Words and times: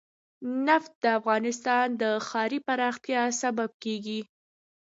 نفت 0.67 0.91
د 1.03 1.05
افغانستان 1.19 1.85
د 2.01 2.03
ښاري 2.27 2.59
پراختیا 2.67 3.21
سبب 3.41 3.69
کېږي. 3.83 4.19